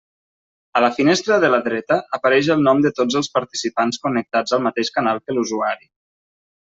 [0.77, 4.65] A la finestra de la dreta apareix el nom de tots els participants connectats al
[4.69, 5.87] mateix canal que l'usuari.